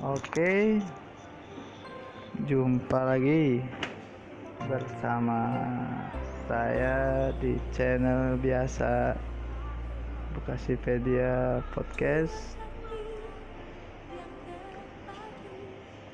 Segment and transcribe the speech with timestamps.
[0.00, 0.80] Oke,
[2.48, 3.60] jumpa lagi
[4.64, 5.44] bersama
[6.48, 9.12] saya di channel biasa
[10.32, 12.32] Bekasipedia Podcast.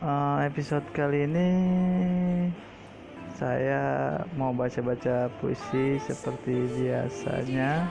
[0.03, 1.51] Uh, episode kali ini
[3.39, 7.87] saya mau baca-baca puisi seperti biasanya.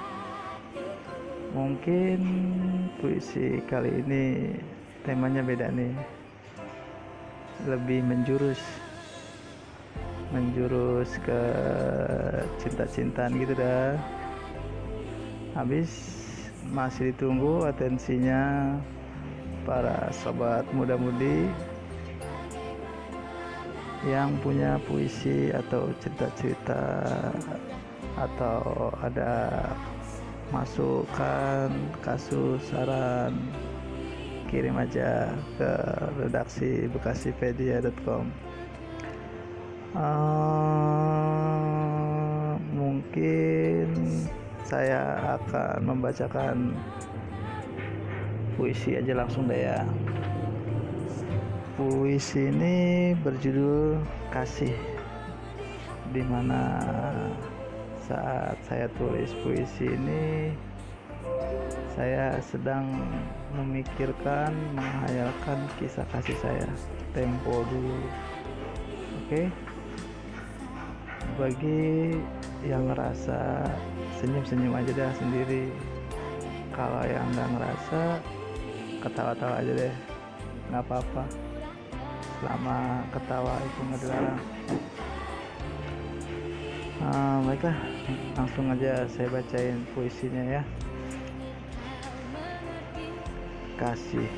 [1.56, 2.20] Mungkin
[3.00, 4.28] puisi kali ini
[5.06, 5.94] temanya beda nih.
[7.70, 8.60] Lebih menjurus
[10.34, 11.42] menjurus ke
[12.60, 13.96] cinta-cintaan gitu dah.
[15.56, 15.90] Habis
[16.74, 18.76] masih ditunggu atensinya
[19.64, 21.48] para sobat muda-mudi
[24.06, 26.84] yang punya puisi atau cerita-cerita
[28.18, 29.66] atau ada
[30.54, 31.74] masukan
[32.06, 33.34] kasus saran
[34.48, 35.72] kirim aja ke
[36.22, 38.30] redaksi bekasipedia.com
[39.96, 41.36] uh,
[42.76, 43.90] mungkin
[44.66, 46.74] saya akan membacakan
[48.58, 49.86] puisi aja langsung deh ya.
[51.76, 54.00] Puisi ini berjudul
[54.32, 54.74] kasih
[56.16, 56.82] di mana
[58.08, 60.56] saat saya tulis puisi ini
[61.96, 62.92] saya sedang
[63.56, 66.68] memikirkan menghayalkan kisah kasih saya.
[67.16, 67.96] Tempo dulu.
[69.24, 69.48] Oke?
[69.48, 69.48] Okay?
[71.36, 72.16] bagi
[72.64, 73.68] yang ngerasa
[74.22, 75.66] senyum-senyum aja deh sendiri.
[76.72, 78.02] Kalau yang nggak ngerasa
[79.04, 79.96] ketawa-tawa aja deh.
[80.72, 81.24] Nggak apa-apa.
[82.40, 82.78] Selama
[83.12, 84.40] ketawa itu nggak dilarang.
[87.04, 87.78] Uh, baiklah.
[88.40, 90.64] Langsung aja saya bacain puisinya ya
[93.86, 94.30] kasih.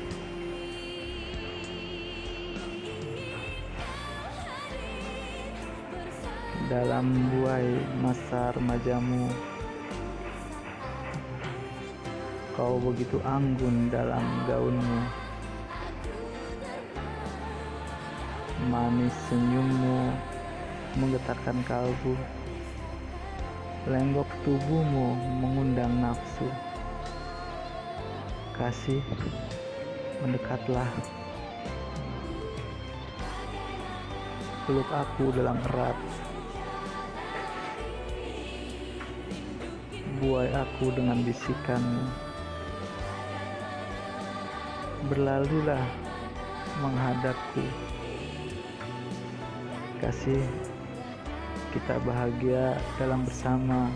[6.68, 9.32] Dalam buai masa remajamu
[12.52, 15.00] kau begitu anggun dalam gaunmu.
[18.68, 20.12] Manis senyummu
[21.00, 22.12] menggetarkan kalbu.
[23.88, 26.67] Lenggok tubuhmu mengundang nafsu
[28.58, 28.98] kasih
[30.18, 30.90] mendekatlah.
[34.66, 35.94] Peluk aku dalam erat.
[40.18, 41.80] Buai aku dengan bisikan.
[45.06, 45.86] Berlalulah
[46.82, 47.62] menghadapku.
[50.02, 50.42] Kasih
[51.70, 53.86] kita bahagia dalam bersama.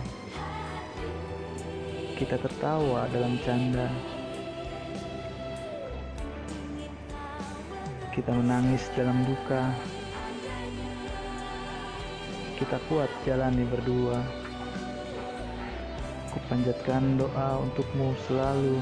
[2.15, 3.91] Kita tertawa dalam canda
[8.13, 9.73] kita menangis dalam duka.
[12.61, 14.21] Kita kuat jalani berdua.
[16.29, 18.77] Kupanjatkan doa untukmu selalu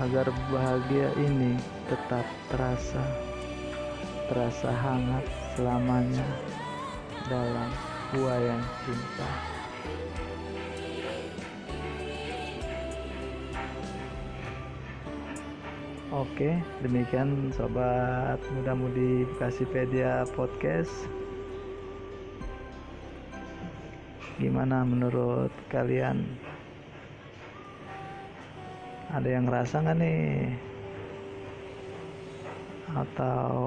[0.00, 1.56] agar bahagia ini
[1.88, 3.04] tetap terasa
[4.28, 5.26] terasa hangat
[5.56, 6.28] selamanya
[7.26, 7.70] dalam
[8.14, 9.59] buayan cinta
[16.10, 20.90] Oke, demikian sobat muda-mudi Bekasipedia Podcast.
[24.42, 26.26] Gimana menurut kalian?
[29.14, 30.50] Ada yang ngerasa nggak nih?
[32.90, 33.62] Atau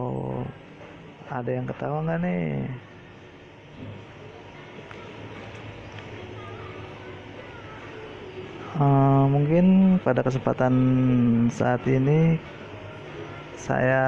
[1.31, 2.67] ada yang ketawa nggak nih?
[8.73, 10.73] Uh, mungkin pada kesempatan
[11.53, 12.41] saat ini
[13.53, 14.01] saya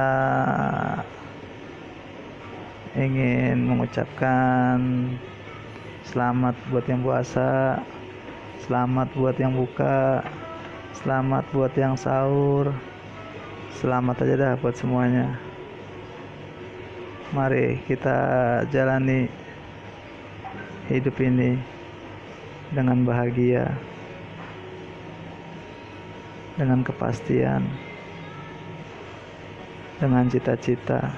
[2.98, 5.06] ingin mengucapkan
[6.10, 7.78] selamat buat yang puasa,
[8.66, 10.26] selamat buat yang buka,
[10.98, 12.74] selamat buat yang sahur,
[13.78, 15.38] selamat aja dah buat semuanya.
[17.38, 18.18] Mari kita
[18.74, 19.30] jalani
[20.90, 21.54] hidup ini
[22.74, 23.70] dengan bahagia
[26.56, 27.64] dengan kepastian,
[30.00, 31.12] dengan cita-cita,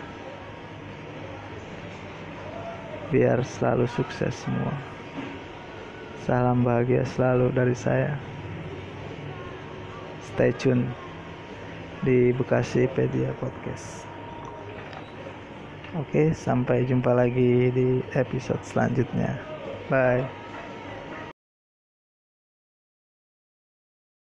[3.13, 4.73] biar selalu sukses semua.
[6.27, 8.19] Salam bahagia selalu dari saya.
[10.27, 10.91] Stay tune
[12.03, 14.03] di Bekasi Pedia Podcast.
[15.95, 19.39] Oke, sampai jumpa lagi di episode selanjutnya.
[19.87, 20.46] Bye.